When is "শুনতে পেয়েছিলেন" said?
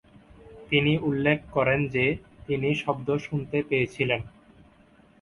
3.17-4.21